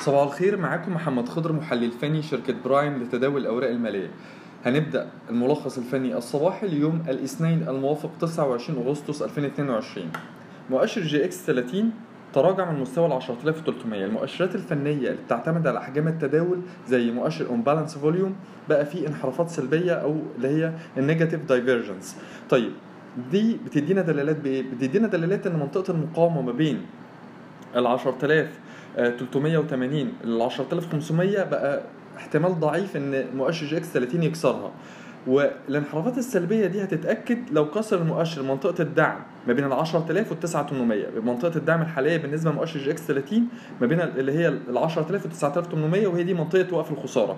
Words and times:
صباح 0.00 0.22
الخير 0.22 0.56
معاكم 0.56 0.94
محمد 0.94 1.28
خضر 1.28 1.52
محلل 1.52 1.90
فني 1.90 2.22
شركة 2.22 2.54
برايم 2.64 3.02
لتداول 3.02 3.40
الأوراق 3.40 3.70
المالية. 3.70 4.10
هنبدأ 4.66 5.08
الملخص 5.30 5.78
الفني 5.78 6.16
الصباحي 6.16 6.68
ليوم 6.68 7.02
الاثنين 7.08 7.68
الموافق 7.68 8.10
29 8.20 8.78
أغسطس 8.86 9.22
2022 9.22 10.06
مؤشر 10.70 11.00
EGX 11.00 11.46
30 11.46 11.90
تراجع 12.32 12.70
من 12.72 12.80
مستوى 12.80 13.06
ال 13.06 13.12
10300 13.12 14.04
المؤشرات 14.04 14.54
الفنية 14.54 14.92
اللي 15.10 15.22
بتعتمد 15.26 15.66
على 15.66 15.78
أحجام 15.78 16.08
التداول 16.08 16.60
زي 16.88 17.10
مؤشر 17.10 17.46
on 17.46 17.62
balance 17.62 17.98
volume 17.98 18.34
بقى 18.68 18.86
فيه 18.86 19.08
انحرافات 19.08 19.48
سلبية 19.50 19.92
أو 19.92 20.16
اللي 20.36 20.48
هي 20.48 20.72
ال 20.96 21.01
negative 21.01 21.44
divergence 21.44 22.16
طيب 22.50 22.70
دي 23.30 23.56
بتدينا 23.66 24.02
دلالات 24.02 24.36
بإيه؟ 24.40 24.62
بتدينا 24.62 25.08
دلالات 25.08 25.46
إن 25.46 25.56
منطقة 25.58 25.90
المقاومة 25.90 26.42
ما 26.42 26.52
بين 26.52 26.80
ال 27.76 27.86
10380 28.98 30.12
ل 30.24 30.42
10500 30.42 31.44
بقى 31.44 31.82
احتمال 32.16 32.60
ضعيف 32.60 32.96
إن 32.96 33.24
مؤشر 33.36 33.66
EGX 33.66 33.88
30 33.92 34.22
يكسرها. 34.22 34.70
والانحرافات 35.26 36.18
السلبية 36.18 36.66
دي 36.66 36.84
هتتأكد 36.84 37.38
لو 37.52 37.70
كسر 37.70 38.02
المؤشر 38.02 38.42
منطقة 38.42 38.82
الدعم 38.82 39.20
ما 39.46 39.52
بين 39.52 39.64
ال 39.64 39.72
10000 39.72 40.30
وال 40.30 40.40
9800 40.40 41.06
منطقه 41.24 41.56
الدعم 41.56 41.82
الحالية 41.82 42.16
بالنسبة 42.16 42.50
لمؤشر 42.50 42.80
EGX 42.80 43.02
30 43.06 43.48
ما 43.80 43.86
بين 43.86 44.00
اللي 44.00 44.32
هي 44.32 44.48
ال 44.48 44.78
10000 44.78 45.26
و 45.26 45.28
9800 45.28 46.06
وهي 46.06 46.22
دي 46.22 46.34
منطقة 46.34 46.74
وقف 46.76 46.92
الخسارة. 46.92 47.36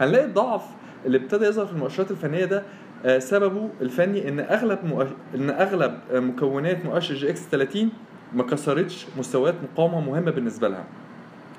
هنلاقي 0.00 0.24
الضعف 0.24 0.62
اللي 1.06 1.18
ابتدى 1.18 1.44
يظهر 1.44 1.66
في 1.66 1.72
المؤشرات 1.72 2.10
الفنية 2.10 2.44
ده 2.44 2.62
آه، 3.04 3.18
سببه 3.18 3.68
الفني 3.80 4.28
إن 4.28 4.40
أغلب 4.40 4.78
مؤش... 4.84 5.06
إن 5.34 5.50
أغلب 5.50 5.98
آه، 6.12 6.20
مكونات 6.20 6.84
مؤشر 6.84 7.14
EGX 7.14 7.48
30 7.50 7.88
ما 8.34 8.42
كسرتش 8.42 9.06
مستويات 9.18 9.54
مقاومة 9.72 10.00
مهمة 10.00 10.30
بالنسبة 10.30 10.68
لها. 10.68 10.84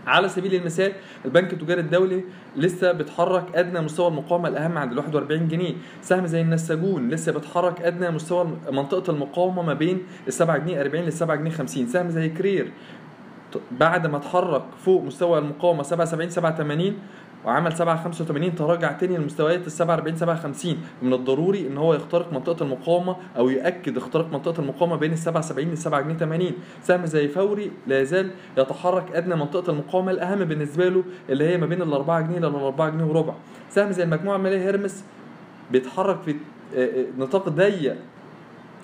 على 0.08 0.30
سبيل 0.30 0.56
المثال 0.56 0.92
البنك 1.26 1.54
التجاري 1.54 1.82
الدولي 1.82 2.24
لسه 2.56 2.92
بيتحرك 2.92 3.56
أدنى 3.56 3.82
مستوى 3.82 4.08
المقاومة 4.08 4.50
الأهم 4.50 4.78
عند 4.78 4.92
ال 4.92 4.98
41 4.98 5.48
جنيه. 5.48 5.74
سهم 6.02 6.26
زي 6.26 6.42
النساجون 6.42 7.10
لسه 7.10 7.32
بيتحرك 7.32 7.82
أدنى 7.82 8.12
مستوى 8.12 8.58
منطقة 8.72 9.12
المقاومة 9.12 9.62
ما 9.62 9.74
بين 9.74 10.02
ال 10.28 10.34
7 10.34 10.58
جنيه 10.58 10.82
40 10.82 11.06
لل 11.06 11.14
7 11.14 11.36
جنيه 11.36 11.52
50 11.52 11.88
سهم 11.88 12.10
زي 12.10 12.30
كرير 12.30 12.72
بعد 13.72 14.08
ما 14.08 14.18
اتحرك 14.18 14.64
فوق 14.86 15.04
مستوى 15.04 15.40
المقاومة 15.40 15.84
77 15.84 16.30
87 16.30 16.94
وعمل 17.46 17.78
785 17.78 18.56
تراجع 18.56 18.92
تاني 18.92 19.18
لمستويات 19.18 19.68
ال 19.68 19.72
47 19.72 20.16
57 20.16 20.78
من 21.02 21.14
الضروري 21.14 21.68
إن 21.68 21.78
هو 21.78 21.94
يخترق 21.94 22.34
منطقة 22.34 22.64
المقاومة 22.64 23.16
أو 23.38 23.50
يأكد 23.50 23.98
اختراق 23.98 24.34
منطقة 24.34 24.60
المقاومة 24.62 24.96
بين 24.96 25.12
ال 25.12 25.18
77 25.18 25.70
لل 25.70 25.78
7 25.78 26.02
جنيه 26.02 26.14
80 26.18 26.52
سهم 26.84 27.06
زي 27.06 27.28
فوري 27.28 27.72
لا 27.88 28.02
يزال 28.02 28.32
يتحرك 28.58 29.16
أدنى 29.16 29.36
منطقة 29.36 29.72
المقاومة 29.72 30.12
الأهم 30.12 30.44
بالنسبة 30.44 30.90
له 30.90 31.04
اللي 31.30 31.50
هي 31.50 31.58
ما 31.58 31.66
بين 31.66 31.82
ال 31.82 31.94
4 31.94 32.22
جنيه 32.22 32.40
لل 32.40 32.56
4 32.56 32.90
جنيه 32.90 33.04
وربع. 33.04 33.34
سهم 33.70 33.92
زي 33.92 34.04
المجموعة 34.04 34.36
المالية 34.36 34.58
هيرمس 34.58 35.04
بيتحرك 35.72 36.22
في 36.22 36.36
آه، 36.76 36.86
آه، 36.86 37.06
نطاق 37.18 37.50
ضيق 37.50 37.96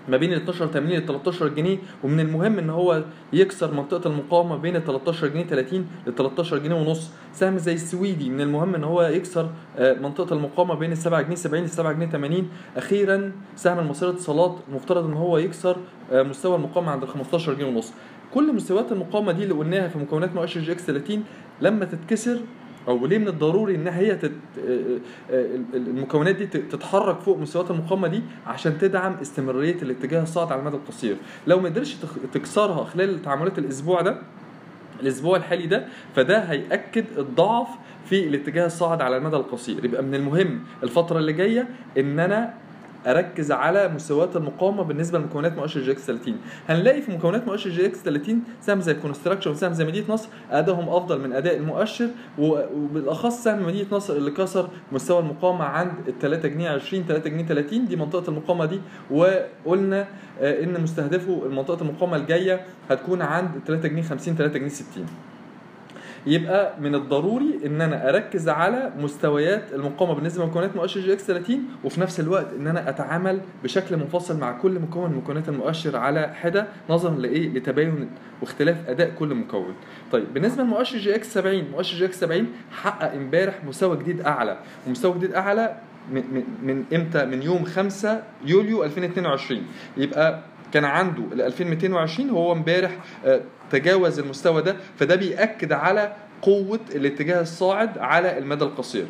ما 0.08 0.18
بين 0.18 0.34
ال 0.34 0.38
12 0.38 0.68
80 0.68 1.00
ل 1.00 1.06
13 1.06 1.48
جنيه 1.48 1.78
ومن 2.04 2.20
المهم 2.20 2.60
إن 2.60 2.70
هو 2.70 3.04
يكسر 3.34 3.74
منطقة 3.74 4.08
المقاومة 4.08 4.58
بين 4.58 4.76
ال 4.76 4.84
13 4.86 5.28
جنيه 5.28 5.44
30 5.44 5.88
ل 6.08 6.12
13 6.16 6.58
جنيه 6.58 6.76
ونص. 6.76 7.12
سهم 7.34 7.58
زي 7.58 7.74
السويدي 7.74 8.30
من 8.30 8.42
المهم 8.42 8.76
إن 8.76 8.84
هو 8.84 9.02
يكسر 9.02 9.50
آه، 9.78 9.94
منطقة 9.94 10.34
المقاومة 10.34 10.76
بين 10.76 10.92
ال 10.92 10.98
7 10.98 11.22
جنيه 11.22 11.36
70 11.36 11.64
ل 11.64 11.70
7 11.70 11.94
جنيه 11.94 12.06
80 12.06 12.50
أخيرا 12.78 13.32
سهم 13.56 13.80
المصرية 13.80 14.10
اتصالات 14.12 14.56
المفترض 14.70 15.06
إن 15.06 15.14
هو 15.14 15.38
يكسر 15.38 15.78
آه، 16.12 16.24
مستوى 16.24 16.56
المقاومة 16.56 16.92
عند 16.92 17.04
ال 17.04 17.10
15 17.10 17.54
جنيه 17.54 17.66
ونص. 17.66 17.94
كل 18.34 18.56
مستويات 18.56 18.92
المقاومة 18.92 19.32
دي 19.32 19.44
اللي 19.44 19.54
قلناها 19.54 19.88
في 19.88 19.98
مكونات 19.98 20.36
مؤشر 20.36 20.60
EGX 20.62 20.86
30 20.86 21.24
لما 21.62 21.86
تتكسر 21.86 22.40
أو 22.88 23.06
ليه 23.06 23.18
من 23.18 23.28
الضروري 23.28 23.76
إن 23.76 23.88
هي 23.88 24.16
تت... 24.16 24.32
المكونات 25.74 26.36
دي 26.36 26.46
تتحرك 26.48 27.20
فوق 27.20 27.38
مستويات 27.38 27.72
المقاومة 27.72 28.08
دي 28.08 28.22
عشان 28.48 28.78
تدعم 28.78 29.14
استمرارية 29.22 29.76
الاتجاه 29.82 30.24
الصاعد 30.24 30.52
على 30.52 30.62
المدى 30.62 30.76
القصير؟ 30.76 31.16
لو 31.48 31.60
ما 31.60 31.70
قدرش 31.70 31.96
تكسرها 32.34 32.84
خلال 32.84 33.22
تعاملات 33.22 33.60
الأسبوع 33.60 34.02
ده 34.02 34.18
الأسبوع 35.02 35.38
الحالي 35.38 35.68
ده 35.68 35.86
فده 36.16 36.40
هيأكد 36.40 37.06
الضعف 37.18 37.68
في 38.06 38.28
الاتجاه 38.28 38.66
الصاعد 38.66 39.02
على 39.02 39.18
المدى 39.18 39.36
القصير. 39.36 39.86
يبقى 39.86 40.04
من 40.04 40.16
المهم 40.16 40.60
الفترة 40.84 41.18
اللي 41.20 41.34
جاية 41.34 41.68
إن 41.98 42.20
أنا 42.20 42.54
أركز 43.08 43.52
على 43.52 43.88
مستويات 43.88 44.36
المقاومة 44.36 44.84
بالنسبة 44.84 45.20
لمكونات 45.20 45.58
مؤشر 45.58 45.82
EGX 45.82 46.06
30 46.06 46.38
هنلاقي 46.70 47.02
في 47.02 47.12
مكونات 47.12 47.48
مؤشر 47.48 47.70
EGX 47.70 48.00
30 48.04 48.42
سهم 48.62 48.82
زي 48.82 48.94
Construction 48.94 49.52
وسهم 49.52 49.74
زي 49.74 49.86
مدينة 49.86 50.06
نصر 50.10 50.30
أدائهم 50.52 50.90
أفضل 50.90 51.22
من 51.22 51.34
أداء 51.34 51.58
المؤشر 51.58 52.08
وبالأخص 52.40 53.44
سهم 53.44 53.68
مدينة 53.68 53.88
نصر 53.92 54.14
اللي 54.16 54.32
كسر 54.32 54.70
مستوى 54.92 55.20
المقاومة 55.20 55.66
عند 55.66 55.92
ال 56.08 56.20
3 56.20 56.48
جنيه 56.48 56.70
20 56.70 57.04
3 57.08 57.30
جنيه 57.30 57.46
30 57.46 57.86
دي 57.88 57.96
منطقة 57.96 58.30
المقاومة 58.30 58.66
دي. 58.66 58.80
وقلنا 59.12 60.08
آه، 60.42 60.64
إن 60.64 60.82
مستهدفه 60.82 61.48
منطقه 61.48 61.82
المقاومة 61.82 62.18
الجاية 62.18 62.62
هتكون 62.90 63.22
عند 63.22 63.50
3 63.68 63.88
جنيه 63.88 64.02
50 64.02 64.36
3 64.36 64.60
جنيه 64.60 64.70
60 64.70 65.06
يبقى 66.28 66.74
من 66.82 66.96
الضروري 66.96 67.60
إن 67.66 67.82
أنا 67.82 68.10
أركز 68.10 68.50
على 68.50 68.92
مستويات 69.00 69.74
المقاومة 69.74 70.14
بالنسبة 70.14 70.44
لمكونات 70.44 70.76
مؤشر 70.76 71.00
EGX 71.00 71.24
30 71.28 71.60
وفي 71.84 72.02
نفس 72.02 72.20
الوقت 72.20 72.54
إن 72.60 72.68
أنا 72.68 72.90
أتعامل 72.90 73.42
بشكل 73.64 73.98
منفصل 73.98 74.40
مع 74.40 74.52
كل 74.52 74.80
مكون 74.80 75.12
من 75.12 75.18
مكونات 75.18 75.50
المؤشر 75.50 75.98
على 75.98 76.34
حدة 76.34 76.68
نظرا 76.90 77.16
لإيه؟ 77.16 77.50
لتباين 77.50 78.10
واختلاف 78.42 78.90
أداء 78.90 79.10
كل 79.20 79.36
مكون. 79.36 79.74
طيب 80.12 80.34
بالنسبة 80.34 80.64
لمؤشر 80.64 80.98
EGX 80.98 81.34
70 81.34 81.64
مؤشر 81.72 81.98
EGX 81.98 82.20
70 82.20 82.48
حقق 82.72 83.14
إمبارح 83.14 83.64
مستوى 83.66 83.98
جديد 83.98 84.22
أعلى. 84.22 84.58
ومستوى 84.88 85.14
جديد 85.18 85.34
أعلى 85.34 85.78
من, 86.12 86.84
إمتى؟ 86.94 87.26
من 87.26 87.42
يوم 87.42 87.64
5 87.66 88.24
يوليو 88.46 88.84
2022 88.84 89.62
يبقى 89.98 90.40
كان 90.74 90.86
عنده 90.86 91.24
ال 91.34 91.42
2220 91.42 92.30
هو 92.30 92.52
امبارح 92.52 92.92
آه، 93.26 93.42
تجاوز 93.72 94.20
المستوى 94.20 94.62
ده 94.62 94.76
فده 95.00 95.16
بيأكد 95.16 95.72
على 95.72 96.14
قوة 96.42 96.80
الاتجاه 96.96 97.42
الصاعد 97.42 97.98
على 97.98 98.38
المدى 98.38 98.64
القصير. 98.66 99.06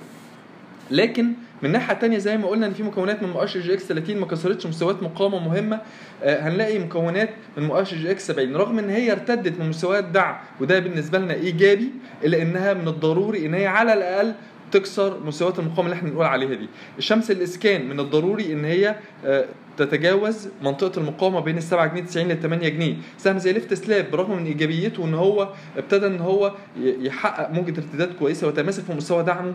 لكن 0.91 1.25
من 1.62 1.66
الناحيه 1.66 1.94
الثانية 1.94 2.18
زي 2.18 2.38
ما 2.38 2.47
قلنا 2.47 2.66
إن 2.68 2.73
في 2.73 2.84
مكونات 2.84 3.23
من 3.23 3.29
مؤشر 3.29 3.59
EGX 3.59 3.84
30 3.84 4.18
ما 4.18 4.25
كسرتش 4.25 4.66
مستويات 4.66 5.03
مقاومة 5.03 5.40
مهمة 5.40 5.81
آه، 6.23 6.40
هنلاقي 6.50 6.79
مكونات 6.79 7.29
من 7.57 7.63
مؤشر 7.63 7.97
EGX 7.98 8.28
70 8.28 8.56
رغم 8.56 8.79
إن 8.79 8.89
هي 8.89 9.12
ارتدت 9.12 9.59
من 9.59 9.69
مستويات 9.69 10.03
دعم 10.03 10.35
وده 10.62 10.79
بالنسبة 10.79 11.18
لنا 11.19 11.34
إيجابي 11.34 11.91
إلا 12.24 12.41
إنها 12.41 12.74
من 12.74 12.88
الضروري 12.88 13.45
إن 13.45 13.53
هي 13.53 13.68
على 13.68 13.94
الأقل 13.94 14.34
تكسر 14.72 15.20
مستويات 15.26 15.60
المقاومة 15.60 15.86
اللي 15.90 15.96
إحنا 15.96 16.10
بنقول 16.10 16.26
عليها 16.26 16.54
دي. 16.56 16.68
الشمس 16.98 17.32
الإسكان 17.32 17.90
من 17.90 18.00
الضروري 18.00 18.54
إن 18.54 18.66
هي 18.66 18.96
آه، 19.26 19.46
تتجاوز 19.78 20.48
منطقة 20.64 21.00
المقاومة 21.00 21.40
بين 21.40 21.58
ال 21.58 21.64
7 21.64 21.86
جنيه 21.88 22.02
90 22.04 22.28
لل 22.28 22.40
8 22.42 22.70
جنيه. 22.70 22.96
سهم 23.18 23.38
زي 23.38 23.54
ليفت 23.54 23.74
سلاب 23.74 24.12
برغم 24.12 24.38
من 24.38 24.46
إيجابيته 24.46 25.06
إن 25.06 25.14
هو 25.14 25.50
ابتدى 25.78 26.08
إن 26.08 26.20
هو 26.20 26.54
يحقق 26.82 27.50
موجة 27.52 27.74
ارتداد 27.78 28.14
كويسة 28.20 28.48
ويتماسك 28.48 28.84
في 28.84 28.94
مستوى 28.94 29.24
دعمه 29.24 29.54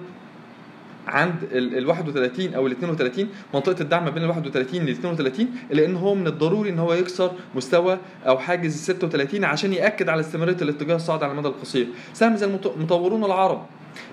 عند 1.09 1.35
ال 1.53 1.79
ال 1.79 1.87
31 1.87 2.55
أو 2.55 2.67
ال 2.67 2.73
32 2.73 3.29
منطقة 3.55 3.81
الدعم 3.83 4.11
بين 4.11 4.23
ال 4.25 4.29
31 4.29 4.81
ل 4.87 4.89
32 4.91 5.47
لأن 5.71 5.97
هو 5.97 6.15
من 6.15 6.27
الضروري 6.27 6.71
إن 6.71 6.79
هو 6.79 6.93
يكسر 6.95 7.31
مستوى 7.55 7.99
أو 8.27 8.39
حاجز 8.39 8.73
ال 8.91 8.97
36 8.97 9.45
عشان 9.45 9.73
يأكد 9.73 10.09
على 10.09 10.21
استمرارية 10.21 10.57
الاتجاه 10.63 10.97
الصاعد 10.97 11.23
على 11.23 11.33
المدى 11.33 11.49
القصير. 11.49 11.87
سهم 12.13 12.37
زي 12.37 12.47
المط- 12.47 12.67
المطورون 12.77 13.25
العرب 13.25 13.67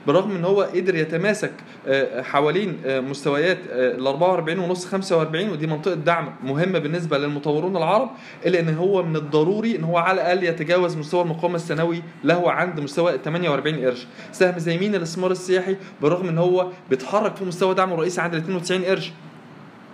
بالرغم 0.07 0.31
ان 0.31 0.45
هو 0.45 0.61
قدر 0.61 0.95
يتماسك 0.95 1.51
آه، 1.87 2.21
حوالين 2.21 2.77
آه، 2.85 2.99
مستويات 2.99 3.57
آه، 3.71 3.95
ال 3.95 4.07
44 4.07 4.59
ونص 4.59 4.85
45 4.85 5.49
ودي 5.49 5.67
منطقة 5.67 5.93
دعم 5.93 6.35
مهمة 6.43 6.79
بالنسبة 6.79 7.17
للمطورون 7.17 7.77
العرب 7.77 8.09
إلا 8.45 8.59
إن 8.59 8.77
هو 8.77 9.03
من 9.03 9.15
الضروري 9.15 9.75
إن 9.75 9.83
هو 9.83 9.97
على 9.97 10.21
الأقل 10.21 10.43
يتجاوز 10.43 10.97
مستوى 10.97 11.21
المقاومة 11.21 11.55
السنوي 11.55 12.03
له 12.23 12.51
عند 12.51 12.79
مستوى 12.79 13.17
48 13.25 13.85
قرش. 13.85 14.07
سهم 14.31 14.59
زي 14.59 14.77
مين 14.77 14.95
الاستثمار 14.95 15.31
السياحي 15.31 15.75
بالرغم 16.01 16.27
إن 16.27 16.37
هو 16.37 16.67
بيتحرك 16.89 17.35
في 17.35 17.45
مستوى 17.45 17.75
دعمه 17.75 17.93
الرئيسي 17.93 18.21
عند 18.21 18.33
ال 18.33 18.39
92 18.39 18.83
قرش. 18.85 19.11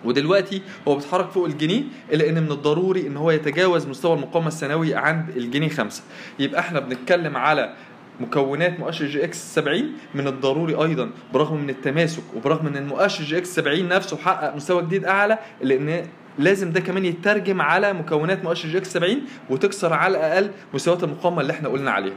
ودلوقتي 0.05 0.61
هو 0.87 0.95
بيتحرك 0.95 1.29
فوق 1.29 1.45
الجنيه 1.45 1.83
إلا 2.13 2.29
إن 2.29 2.43
من 2.43 2.51
الضروري 2.51 3.07
إن 3.07 3.17
هو 3.17 3.31
يتجاوز 3.31 3.87
مستوى 3.87 4.13
المقاومة 4.13 4.47
السنوي 4.47 4.95
عند 4.95 5.29
الجنيه 5.29 5.69
5 5.69 6.03
يبقى 6.39 6.59
إحنا 6.59 6.79
بنتكلم 6.79 7.37
على 7.37 7.73
مكونات 8.19 8.79
مؤشر 8.79 9.05
EGX 9.05 9.55
70 9.55 9.91
من 10.15 10.27
الضروري 10.27 10.75
أيضا 10.75 11.09
برغم 11.33 11.57
من 11.57 11.69
التماسك 11.69 12.23
وبرغم 12.35 12.67
إن 12.67 12.77
المؤشر 12.77 13.23
EGX 13.23 13.55
70 13.55 13.87
نفسه 13.87 14.17
حقق 14.17 14.55
مستوى 14.55 14.81
جديد 14.81 15.05
أعلى 15.05 15.37
لأن 15.61 16.05
لازم 16.39 16.71
ده 16.71 16.79
كمان 16.79 17.05
يترجم 17.05 17.61
على 17.61 17.93
مكونات 17.93 18.43
مؤشر 18.43 18.69
EGX 18.69 18.93
70 18.93 19.21
وتكسر 19.49 19.93
على 19.93 20.17
الأقل 20.17 20.51
مستويات 20.73 21.03
المقاومة 21.03 21.41
اللي 21.41 21.53
إحنا 21.53 21.69
قلنا 21.69 21.91
عليها. 21.91 22.15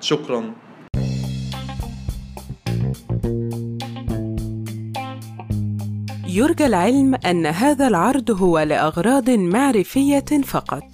شكرا. 0.00 0.52
يرجى 6.28 6.66
العلم 6.66 7.14
أن 7.14 7.46
هذا 7.46 7.86
العرض 7.88 8.30
هو 8.30 8.58
لأغراض 8.58 9.30
معرفية 9.30 10.24
فقط. 10.44 10.93